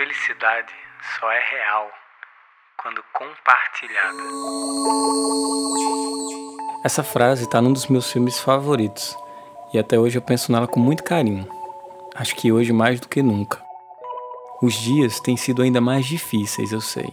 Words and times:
felicidade 0.00 0.72
só 1.20 1.30
é 1.30 1.40
real 1.50 1.90
quando 2.82 3.04
compartilhada. 3.12 4.16
Essa 6.82 7.02
frase 7.02 7.44
está 7.44 7.60
num 7.60 7.70
dos 7.70 7.86
meus 7.86 8.10
filmes 8.10 8.40
favoritos 8.40 9.14
e 9.74 9.78
até 9.78 9.98
hoje 9.98 10.16
eu 10.16 10.22
penso 10.22 10.50
nela 10.50 10.66
com 10.66 10.80
muito 10.80 11.04
carinho. 11.04 11.46
Acho 12.14 12.34
que 12.34 12.50
hoje 12.50 12.72
mais 12.72 12.98
do 12.98 13.08
que 13.08 13.22
nunca. 13.22 13.62
Os 14.62 14.72
dias 14.72 15.20
têm 15.20 15.36
sido 15.36 15.60
ainda 15.60 15.82
mais 15.82 16.06
difíceis, 16.06 16.72
eu 16.72 16.80
sei. 16.80 17.12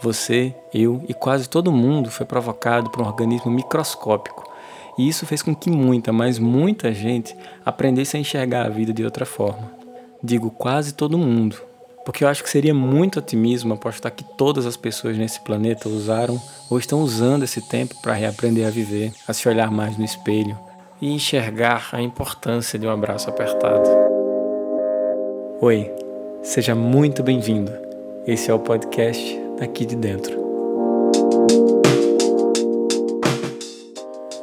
Você, 0.00 0.52
eu 0.74 1.04
e 1.08 1.14
quase 1.14 1.48
todo 1.48 1.70
mundo 1.70 2.10
foi 2.10 2.26
provocado 2.26 2.90
por 2.90 3.02
um 3.02 3.06
organismo 3.06 3.52
microscópico 3.52 4.52
e 4.98 5.08
isso 5.08 5.24
fez 5.26 5.44
com 5.44 5.54
que 5.54 5.70
muita, 5.70 6.12
mas 6.12 6.40
muita 6.40 6.92
gente 6.92 7.36
aprendesse 7.64 8.16
a 8.16 8.20
enxergar 8.20 8.66
a 8.66 8.68
vida 8.68 8.92
de 8.92 9.04
outra 9.04 9.24
forma. 9.24 9.72
Digo 10.20 10.50
quase 10.50 10.92
todo 10.92 11.16
mundo, 11.16 11.69
porque 12.04 12.24
eu 12.24 12.28
acho 12.28 12.42
que 12.42 12.50
seria 12.50 12.74
muito 12.74 13.18
otimismo 13.18 13.74
apostar 13.74 14.12
que 14.12 14.24
todas 14.24 14.66
as 14.66 14.76
pessoas 14.76 15.16
nesse 15.16 15.40
planeta 15.40 15.88
usaram 15.88 16.40
ou 16.68 16.78
estão 16.78 17.00
usando 17.00 17.42
esse 17.42 17.60
tempo 17.60 17.94
para 18.00 18.14
reaprender 18.14 18.66
a 18.66 18.70
viver, 18.70 19.12
a 19.28 19.32
se 19.32 19.48
olhar 19.48 19.70
mais 19.70 19.96
no 19.98 20.04
espelho 20.04 20.58
e 21.00 21.12
enxergar 21.12 21.90
a 21.92 22.00
importância 22.00 22.78
de 22.78 22.86
um 22.86 22.90
abraço 22.90 23.28
apertado. 23.28 23.88
Oi, 25.60 25.90
seja 26.42 26.74
muito 26.74 27.22
bem-vindo. 27.22 27.72
Esse 28.26 28.50
é 28.50 28.54
o 28.54 28.58
podcast 28.58 29.38
Daqui 29.58 29.84
de 29.84 29.96
Dentro. 29.96 30.40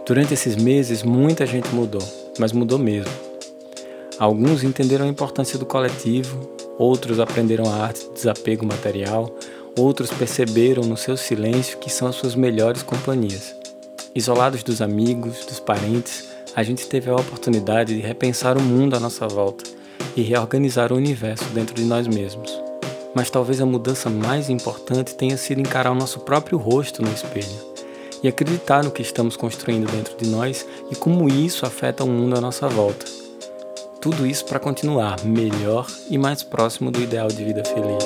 Durante 0.06 0.34
esses 0.34 0.56
meses, 0.56 1.04
muita 1.04 1.46
gente 1.46 1.68
mudou, 1.74 2.02
mas 2.40 2.54
mudou 2.54 2.80
mesmo. 2.80 3.12
Alguns 4.18 4.64
entenderam 4.64 5.06
a 5.06 5.10
importância 5.10 5.60
do 5.60 5.66
coletivo, 5.66 6.57
outros 6.78 7.20
aprenderam 7.20 7.70
a 7.70 7.76
arte 7.76 8.06
do 8.06 8.14
desapego 8.14 8.66
material, 8.66 9.30
outros 9.78 10.10
perceberam 10.10 10.84
no 10.84 10.98
seu 10.98 11.16
silêncio 11.16 11.78
que 11.78 11.90
são 11.90 12.08
as 12.08 12.16
suas 12.16 12.36
melhores 12.36 12.84
companhias. 12.84 13.56
Isolados 14.16 14.64
dos 14.64 14.82
amigos, 14.82 15.46
dos 15.46 15.60
parentes, 15.60 16.30
a 16.56 16.64
gente 16.64 16.88
teve 16.88 17.10
a 17.10 17.16
oportunidade 17.16 17.94
de 17.94 18.02
repensar 18.02 18.58
o 18.58 18.62
mundo 18.62 18.96
à 18.96 19.00
nossa 19.00 19.28
volta 19.28 19.64
e 20.16 20.22
reorganizar 20.22 20.92
o 20.92 20.96
universo 20.96 21.46
dentro 21.50 21.76
de 21.76 21.84
nós 21.84 22.08
mesmos. 22.08 22.52
Mas 23.14 23.30
talvez 23.30 23.62
a 23.62 23.66
mudança 23.66 24.10
mais 24.10 24.50
importante 24.50 25.16
tenha 25.16 25.38
sido 25.38 25.62
encarar 25.62 25.92
o 25.92 25.96
nosso 25.96 26.22
próprio 26.22 26.58
rosto 26.58 27.02
no 27.02 27.12
espelho 27.12 27.78
e 28.24 28.28
acreditar 28.28 28.84
no 28.84 28.92
que 28.92 29.02
estamos 29.02 29.38
construindo 29.38 29.90
dentro 29.92 30.18
de 30.18 30.28
nós 30.28 30.66
e 30.92 30.96
como 30.96 31.30
isso 31.30 31.66
afeta 31.66 32.04
o 32.04 32.08
mundo 32.08 32.36
à 32.36 32.42
nossa 32.42 32.68
volta. 32.68 33.27
Tudo 34.10 34.26
isso 34.26 34.46
para 34.46 34.58
continuar 34.58 35.22
melhor 35.26 35.86
e 36.10 36.18
mais 36.18 36.42
próximo 36.42 36.90
do 36.90 37.02
ideal 37.02 37.28
de 37.28 37.44
vida 37.44 37.62
feliz. 37.66 38.06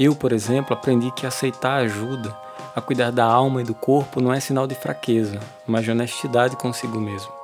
Eu, 0.00 0.16
por 0.16 0.32
exemplo, 0.32 0.72
aprendi 0.72 1.10
que 1.10 1.26
aceitar 1.26 1.82
ajuda 1.82 2.34
a 2.74 2.80
cuidar 2.80 3.10
da 3.10 3.26
alma 3.26 3.60
e 3.60 3.64
do 3.64 3.74
corpo 3.74 4.22
não 4.22 4.32
é 4.32 4.40
sinal 4.40 4.66
de 4.66 4.74
fraqueza, 4.74 5.38
mas 5.66 5.84
de 5.84 5.90
honestidade 5.90 6.56
consigo 6.56 6.98
mesmo. 6.98 7.37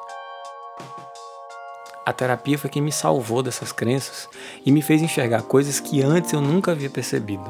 A 2.06 2.12
terapia 2.12 2.58
foi 2.58 2.68
quem 2.68 2.82
me 2.82 2.92
salvou 2.92 3.42
dessas 3.42 3.72
crenças 3.72 4.28
e 4.64 4.70
me 4.70 4.82
fez 4.82 5.00
enxergar 5.00 5.40
coisas 5.42 5.80
que 5.80 6.02
antes 6.02 6.34
eu 6.34 6.40
nunca 6.40 6.72
havia 6.72 6.90
percebido. 6.90 7.44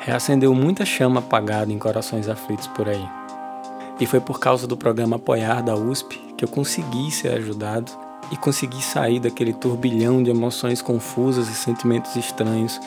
Reacendeu 0.00 0.52
muita 0.52 0.84
chama 0.84 1.20
apagada 1.20 1.72
em 1.72 1.78
corações 1.78 2.28
aflitos 2.28 2.66
por 2.66 2.88
aí. 2.88 3.08
E 4.00 4.06
foi 4.06 4.18
por 4.18 4.40
causa 4.40 4.66
do 4.66 4.76
programa 4.76 5.14
Apoiar 5.14 5.62
da 5.62 5.76
USP 5.76 6.18
que 6.36 6.44
eu 6.44 6.48
consegui 6.48 7.12
ser 7.12 7.28
ajudado 7.28 7.92
e 8.32 8.36
consegui 8.36 8.82
sair 8.82 9.20
daquele 9.20 9.52
turbilhão 9.52 10.24
de 10.24 10.30
emoções 10.30 10.82
confusas 10.82 11.48
e 11.48 11.54
sentimentos 11.54 12.16
estranhos 12.16 12.80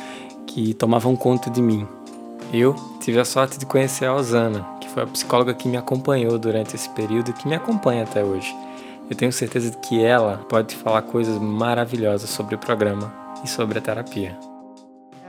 que 0.45 0.73
tomavam 0.73 1.15
conta 1.15 1.49
de 1.49 1.61
mim. 1.61 1.87
Eu 2.51 2.75
tive 2.99 3.17
a 3.17 3.25
sorte 3.25 3.57
de 3.57 3.65
conhecer 3.65 4.05
a 4.05 4.13
Osana, 4.13 4.65
que 4.81 4.89
foi 4.89 5.03
a 5.03 5.07
psicóloga 5.07 5.53
que 5.53 5.69
me 5.69 5.77
acompanhou 5.77 6.37
durante 6.37 6.75
esse 6.75 6.89
período 6.89 7.29
e 7.29 7.33
que 7.33 7.47
me 7.47 7.55
acompanha 7.55 8.03
até 8.03 8.23
hoje. 8.23 8.53
Eu 9.09 9.15
tenho 9.15 9.31
certeza 9.31 9.71
de 9.71 9.77
que 9.77 10.03
ela 10.03 10.45
pode 10.49 10.75
falar 10.75 11.01
coisas 11.03 11.37
maravilhosas 11.37 12.29
sobre 12.29 12.55
o 12.55 12.59
programa 12.59 13.13
e 13.43 13.47
sobre 13.47 13.79
a 13.79 13.81
terapia. 13.81 14.37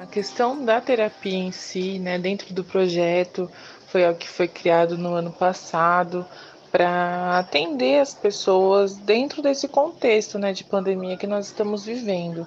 A 0.01 0.07
questão 0.07 0.65
da 0.65 0.81
terapia 0.81 1.39
em 1.39 1.53
si, 1.53 1.99
né, 2.01 2.19
dentro 2.19 2.53
do 2.53 2.65
projeto, 2.65 3.49
foi 3.87 4.05
algo 4.05 4.19
que 4.19 4.29
foi 4.29 4.49
criado 4.49 4.99
no 4.99 5.15
ano 5.15 5.31
passado 5.31 6.27
para 6.73 7.39
atender 7.39 8.01
as 8.01 8.15
pessoas 8.15 8.97
dentro 8.97 9.41
desse 9.41 9.69
contexto, 9.69 10.39
né, 10.39 10.53
de 10.53 10.65
pandemia 10.65 11.17
que 11.17 11.27
nós 11.27 11.47
estamos 11.47 11.85
vivendo. 11.85 12.47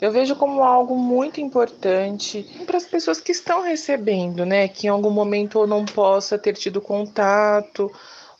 Eu 0.00 0.12
vejo 0.12 0.36
como 0.36 0.62
algo 0.62 0.96
muito 0.96 1.40
importante 1.40 2.46
para 2.64 2.76
as 2.76 2.84
pessoas 2.84 3.20
que 3.20 3.32
estão 3.32 3.62
recebendo, 3.62 4.46
né, 4.46 4.68
que 4.68 4.86
em 4.86 4.90
algum 4.90 5.10
momento 5.10 5.58
ou 5.58 5.66
não 5.66 5.84
possa 5.84 6.38
ter 6.38 6.52
tido 6.54 6.80
contato 6.80 7.90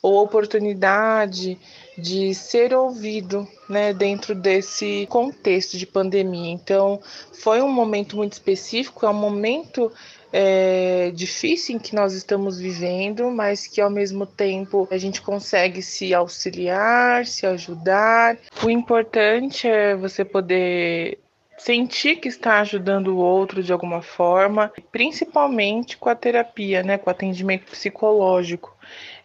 ou 0.01 0.23
oportunidade 0.23 1.59
de 1.99 2.33
ser 2.33 2.73
ouvido 2.73 3.47
né, 3.69 3.93
dentro 3.93 4.33
desse 4.33 5.05
contexto 5.09 5.77
de 5.77 5.85
pandemia. 5.85 6.51
Então, 6.51 6.99
foi 7.33 7.61
um 7.61 7.71
momento 7.71 8.15
muito 8.15 8.33
específico, 8.33 9.05
é 9.05 9.09
um 9.09 9.13
momento 9.13 9.91
é, 10.31 11.11
difícil 11.11 11.75
em 11.75 11.79
que 11.79 11.95
nós 11.95 12.13
estamos 12.13 12.59
vivendo, 12.59 13.29
mas 13.31 13.67
que 13.67 13.81
ao 13.81 13.89
mesmo 13.89 14.25
tempo 14.25 14.87
a 14.91 14.97
gente 14.97 15.21
consegue 15.21 15.81
se 15.81 16.13
auxiliar, 16.13 17.25
se 17.25 17.45
ajudar. 17.45 18.37
O 18.63 18.69
importante 18.69 19.67
é 19.67 19.95
você 19.95 20.23
poder 20.23 21.19
sentir 21.59 22.17
que 22.17 22.27
está 22.27 22.59
ajudando 22.59 23.09
o 23.09 23.17
outro 23.17 23.61
de 23.61 23.71
alguma 23.71 24.01
forma, 24.01 24.71
principalmente 24.91 25.97
com 25.97 26.09
a 26.09 26.15
terapia, 26.15 26.81
né, 26.83 26.97
com 26.97 27.09
o 27.09 27.11
atendimento 27.11 27.65
psicológico. 27.69 28.75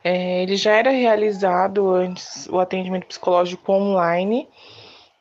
É, 0.03 0.43
ele 0.43 0.56
já 0.56 0.72
era 0.72 0.91
realizado 0.91 1.91
antes 1.91 2.47
o 2.49 2.59
atendimento 2.59 3.06
psicológico 3.06 3.72
online, 3.72 4.49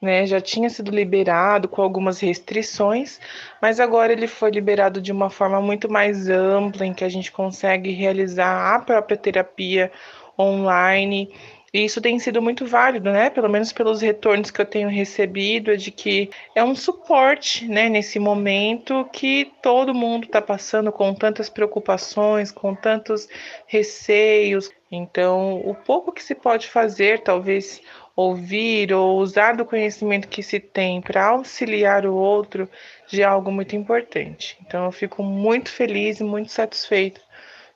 né, 0.01 0.25
já 0.25 0.41
tinha 0.41 0.69
sido 0.69 0.91
liberado 0.91 1.69
com 1.69 1.81
algumas 1.81 2.19
restrições, 2.19 3.21
mas 3.61 3.79
agora 3.79 4.11
ele 4.11 4.27
foi 4.27 4.51
liberado 4.51 4.99
de 4.99 5.11
uma 5.11 5.29
forma 5.29 5.61
muito 5.61 5.89
mais 5.89 6.27
ampla, 6.27 6.85
em 6.85 6.93
que 6.93 7.05
a 7.05 7.09
gente 7.09 7.31
consegue 7.31 7.91
realizar 7.91 8.75
a 8.75 8.79
própria 8.79 9.15
terapia 9.15 9.91
online 10.37 11.31
e 11.73 11.83
isso 11.85 11.99
tem 11.99 12.19
sido 12.19 12.39
muito 12.39 12.67
válido, 12.67 13.11
né? 13.11 13.31
Pelo 13.31 13.49
menos 13.49 13.73
pelos 13.73 13.99
retornos 14.01 14.51
que 14.51 14.61
eu 14.61 14.65
tenho 14.65 14.89
recebido, 14.89 15.71
é 15.71 15.75
de 15.75 15.89
que 15.89 16.29
é 16.53 16.63
um 16.63 16.75
suporte, 16.75 17.67
né, 17.67 17.89
nesse 17.89 18.19
momento 18.19 19.09
que 19.11 19.51
todo 19.59 19.93
mundo 19.93 20.25
está 20.25 20.39
passando 20.39 20.91
com 20.91 21.15
tantas 21.15 21.49
preocupações, 21.49 22.51
com 22.51 22.75
tantos 22.75 23.27
receios. 23.65 24.69
Então, 24.91 25.61
o 25.65 25.73
pouco 25.73 26.11
que 26.11 26.21
se 26.21 26.35
pode 26.35 26.67
fazer, 26.67 27.21
talvez 27.21 27.81
ouvir 28.15 28.93
ou 28.93 29.17
usar 29.17 29.55
do 29.55 29.65
conhecimento 29.65 30.27
que 30.27 30.43
se 30.43 30.59
tem 30.59 31.01
para 31.01 31.25
auxiliar 31.25 32.05
o 32.05 32.13
outro, 32.13 32.69
já 33.07 33.23
é 33.23 33.25
algo 33.25 33.51
muito 33.51 33.75
importante. 33.75 34.57
Então, 34.61 34.85
eu 34.85 34.91
fico 34.91 35.23
muito 35.23 35.71
feliz 35.71 36.19
e 36.19 36.23
muito 36.23 36.51
satisfeita 36.51 37.19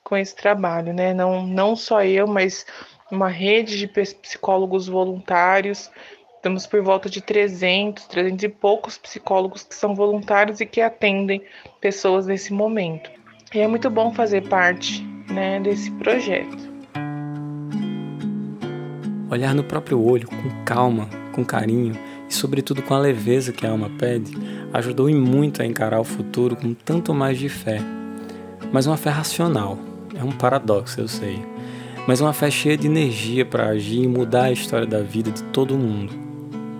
com 0.04 0.16
esse 0.16 0.36
trabalho, 0.36 0.94
né? 0.94 1.12
Não, 1.12 1.44
não 1.44 1.74
só 1.74 2.04
eu, 2.04 2.26
mas 2.28 2.64
uma 3.10 3.28
rede 3.28 3.78
de 3.78 3.86
psicólogos 3.86 4.86
voluntários. 4.86 5.90
Estamos 6.36 6.66
por 6.66 6.82
volta 6.82 7.10
de 7.10 7.20
300, 7.20 8.06
300 8.06 8.44
e 8.44 8.48
poucos 8.48 8.96
psicólogos 8.96 9.64
que 9.64 9.74
são 9.74 9.94
voluntários 9.94 10.60
e 10.60 10.66
que 10.66 10.80
atendem 10.80 11.42
pessoas 11.80 12.26
nesse 12.26 12.52
momento. 12.52 13.10
E 13.52 13.58
é 13.58 13.66
muito 13.66 13.90
bom 13.90 14.12
fazer 14.12 14.46
parte 14.48 15.02
né, 15.30 15.58
desse 15.58 15.90
projeto. 15.92 16.68
Olhar 19.30 19.54
no 19.54 19.64
próprio 19.64 20.02
olho 20.02 20.28
com 20.28 20.64
calma, 20.64 21.08
com 21.32 21.44
carinho 21.44 21.98
e, 22.28 22.34
sobretudo, 22.34 22.82
com 22.82 22.94
a 22.94 22.98
leveza 22.98 23.52
que 23.52 23.66
a 23.66 23.70
alma 23.70 23.90
pede, 23.98 24.32
ajudou-me 24.72 25.14
muito 25.14 25.60
a 25.60 25.66
encarar 25.66 26.00
o 26.00 26.04
futuro 26.04 26.56
com 26.56 26.72
tanto 26.72 27.12
mais 27.12 27.38
de 27.38 27.48
fé. 27.48 27.78
Mas 28.72 28.86
uma 28.86 28.96
fé 28.96 29.10
racional. 29.10 29.78
É 30.14 30.24
um 30.24 30.32
paradoxo, 30.32 31.00
eu 31.00 31.08
sei 31.08 31.57
mas 32.08 32.22
uma 32.22 32.32
fé 32.32 32.50
cheia 32.50 32.74
de 32.74 32.86
energia 32.86 33.44
para 33.44 33.66
agir 33.66 34.02
e 34.04 34.08
mudar 34.08 34.44
a 34.44 34.50
história 34.50 34.86
da 34.86 35.02
vida 35.02 35.30
de 35.30 35.42
todo 35.42 35.76
mundo. 35.76 36.14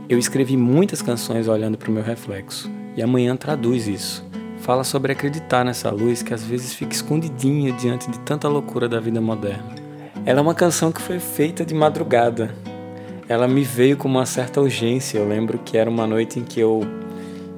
Eu 0.08 0.18
escrevi 0.18 0.56
muitas 0.56 1.02
canções 1.02 1.46
olhando 1.48 1.76
para 1.76 1.90
o 1.90 1.92
meu 1.92 2.02
reflexo, 2.02 2.70
e 2.96 3.02
amanhã 3.02 3.36
traduz 3.36 3.86
isso. 3.86 4.24
Fala 4.60 4.82
sobre 4.84 5.12
acreditar 5.12 5.66
nessa 5.66 5.90
luz 5.90 6.22
que 6.22 6.32
às 6.32 6.42
vezes 6.42 6.72
fica 6.72 6.94
escondidinha 6.94 7.72
diante 7.72 8.10
de 8.10 8.18
tanta 8.20 8.48
loucura 8.48 8.88
da 8.88 8.98
vida 9.00 9.20
moderna. 9.20 9.74
Ela 10.24 10.38
é 10.38 10.42
uma 10.42 10.54
canção 10.54 10.90
que 10.90 11.02
foi 11.02 11.18
feita 11.18 11.62
de 11.62 11.74
madrugada. 11.74 12.54
Ela 13.28 13.46
me 13.46 13.64
veio 13.64 13.98
com 13.98 14.08
uma 14.08 14.24
certa 14.24 14.62
urgência. 14.62 15.18
Eu 15.18 15.28
lembro 15.28 15.58
que 15.58 15.76
era 15.76 15.90
uma 15.90 16.06
noite 16.06 16.40
em 16.40 16.42
que 16.42 16.58
eu 16.58 16.80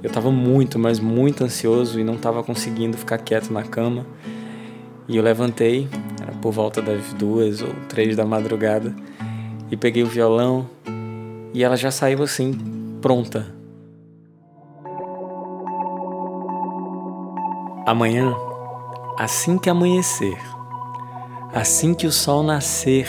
eu 0.03 0.09
estava 0.09 0.33
muito, 0.33 0.77
mas 0.77 0.99
muito 0.99 1.45
ansioso 1.45 2.01
e 2.01 2.03
não 2.03 2.15
estava 2.15 2.43
conseguindo 2.43 2.99
ficar 2.99 3.19
quieto 3.19 3.53
na 3.53 3.63
cama. 3.63 4.05
E 5.07 5.17
eu 5.17 5.23
levantei, 5.23 5.89
por 6.41 6.53
volta 6.53 6.81
das 6.81 7.13
duas 7.13 7.63
ou 7.63 7.69
três 7.89 8.17
da 8.17 8.25
madrugada 8.25 8.95
e 9.71 9.77
peguei 9.77 10.03
o 10.03 10.07
violão 10.07 10.69
e 11.53 11.63
ela 11.63 11.77
já 11.77 11.91
saiu 11.91 12.23
assim, 12.23 12.53
pronta. 13.01 13.47
Amanhã, 17.87 18.35
assim 19.19 19.59
que 19.59 19.69
amanhecer, 19.69 20.39
assim 21.53 21.93
que 21.93 22.07
o 22.07 22.13
sol 22.13 22.43
nascer 22.43 23.09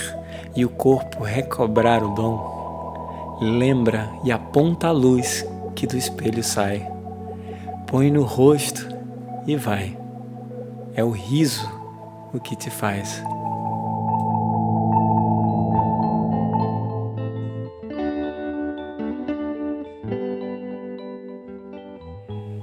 e 0.56 0.66
o 0.66 0.70
corpo 0.70 1.24
recobrar 1.24 2.04
o 2.04 2.14
dom, 2.16 3.38
lembra 3.40 4.10
e 4.24 4.32
aponta 4.32 4.88
a 4.88 4.92
luz 4.92 5.46
que 5.76 5.86
do 5.86 5.98
espelho 5.98 6.44
sai. 6.44 6.88
Põe 7.88 8.10
no 8.10 8.24
rosto 8.24 8.88
e 9.46 9.56
vai. 9.56 9.98
É 10.94 11.04
o 11.04 11.12
riso 11.12 11.81
o 12.34 12.40
que 12.40 12.56
te 12.56 12.70
faz. 12.70 13.22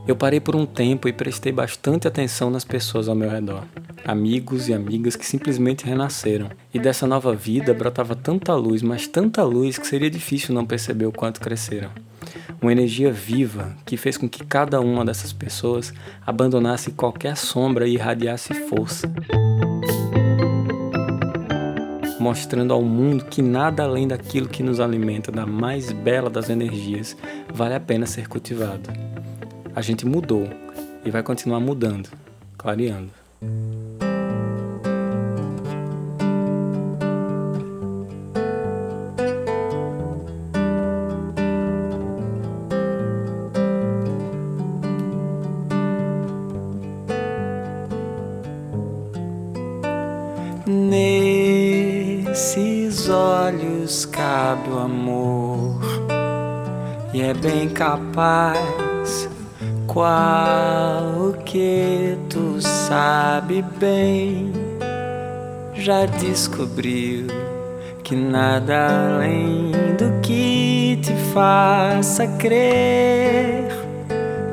Eu 0.09 0.17
parei 0.17 0.41
por 0.41 0.57
um 0.57 0.65
tempo 0.65 1.07
e 1.07 1.13
prestei 1.13 1.53
bastante 1.53 2.09
atenção 2.09 2.49
nas 2.49 2.65
pessoas 2.65 3.11
ao 3.11 3.15
meu 3.15 3.29
redor. 3.29 3.65
Amigos 4.07 4.67
e 4.67 4.73
amigas 4.73 5.17
que 5.17 5.27
simplesmente 5.27 5.85
renasceram. 5.85 6.49
E 6.73 6.79
dessa 6.79 7.07
nova 7.07 7.35
vida 7.35 7.75
brotava 7.75 8.17
tanta 8.17 8.55
luz, 8.55 8.81
mas 8.81 9.07
tanta 9.07 9.45
luz 9.45 9.77
que 9.77 9.87
seria 9.87 10.11
difícil 10.11 10.55
não 10.55 10.65
perceber 10.65 11.05
o 11.05 11.13
quanto 11.13 11.43
cresceram. 11.43 11.91
Uma 12.61 12.73
energia 12.73 13.13
viva 13.13 13.75
que 13.85 13.97
fez 13.97 14.17
com 14.17 14.29
que 14.29 14.45
cada 14.45 14.81
uma 14.81 15.05
dessas 15.05 15.33
pessoas 15.33 15.93
abandonasse 16.27 16.91
qualquer 16.93 17.37
sombra 17.37 17.87
e 17.87 17.95
irradiasse 17.95 18.55
força. 18.55 19.11
Mostrando 22.19 22.73
ao 22.73 22.83
mundo 22.83 23.25
que 23.25 23.41
nada 23.41 23.85
além 23.85 24.09
daquilo 24.09 24.49
que 24.49 24.63
nos 24.63 24.81
alimenta 24.81 25.31
da 25.31 25.47
mais 25.47 25.93
bela 25.93 26.29
das 26.29 26.51
energias 26.51 27.17
vale 27.53 27.75
a 27.75 27.81
pena 27.81 28.07
ser 28.07 28.29
cultivado 28.29 28.91
a 29.79 29.81
gente 29.81 30.05
mudou 30.05 30.49
e 31.05 31.11
vai 31.11 31.23
continuar 31.23 31.61
mudando, 31.61 32.09
clareando. 32.57 33.13
Olhos 53.89 54.05
cabe 54.05 54.69
o 54.69 54.79
amor 54.79 55.81
e 57.15 57.23
é 57.23 57.33
bem 57.33 57.71
capaz 57.71 59.31
qual 59.87 61.33
que 61.47 62.19
tu 62.29 62.61
sabe 62.61 63.65
bem, 63.81 64.53
já 65.75 66.05
descobriu 66.05 67.29
que 68.05 68.15
nada 68.15 69.15
além 69.15 69.73
do 69.97 70.21
que 70.21 70.99
te 71.03 71.15
faça 71.33 72.27
crer 72.39 73.69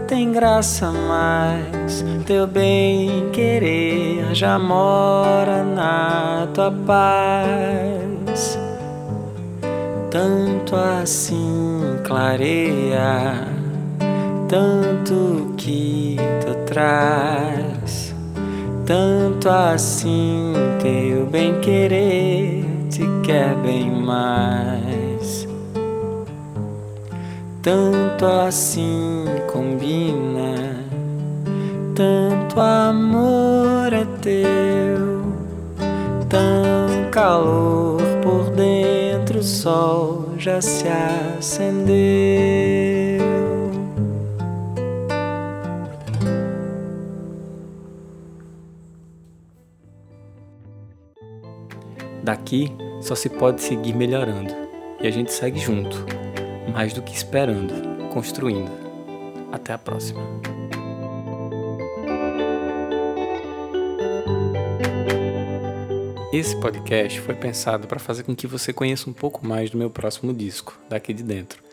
tem 0.08 0.32
graça 0.32 0.92
mais. 0.92 2.06
Teu 2.26 2.48
bem 2.48 3.30
querer 3.32 4.34
já 4.34 4.58
mora 4.58 5.64
na 5.64 6.48
tua 6.54 6.72
paz. 6.72 8.15
Tanto 10.16 10.78
assim 10.78 12.00
clareia 12.06 13.36
tanto 14.48 15.54
que 15.58 16.16
tu 16.40 16.56
traz, 16.66 18.16
tanto 18.86 19.50
assim 19.50 20.54
teu 20.82 21.26
bem 21.26 21.60
querer 21.60 22.64
te 22.90 23.04
quer 23.26 23.56
bem 23.56 23.92
mais. 23.92 25.50
Tanto 27.62 28.26
assim 28.26 29.26
combina, 29.52 30.80
tanto 31.94 32.62
amor 32.62 33.92
é 33.92 34.06
teu, 34.22 35.26
tão 36.30 37.12
calor 37.12 38.02
por 38.24 38.50
sol 39.46 40.34
já 40.38 40.60
se 40.60 40.86
acendeu. 41.38 41.86
Daqui 52.24 52.76
só 53.02 53.14
se 53.14 53.30
pode 53.30 53.62
seguir 53.62 53.94
melhorando 53.94 54.52
e 55.00 55.08
a 55.08 55.12
gente 55.12 55.32
segue 55.32 55.60
junto, 55.60 56.04
mais 56.74 56.92
do 56.92 57.04
que 57.04 57.14
esperando, 57.16 58.10
construindo. 58.12 58.72
Até 59.52 59.74
a 59.74 59.78
próxima. 59.78 60.22
Esse 66.36 66.60
podcast 66.60 67.22
foi 67.22 67.34
pensado 67.34 67.88
para 67.88 67.98
fazer 67.98 68.24
com 68.24 68.36
que 68.36 68.46
você 68.46 68.74
conheça 68.74 69.10
um 69.10 69.14
pouco 69.14 69.48
mais 69.48 69.70
do 69.70 69.78
meu 69.78 69.90
próximo 69.90 70.34
disco, 70.34 70.78
daqui 70.90 71.14
de 71.14 71.24
dentro. 71.24 71.64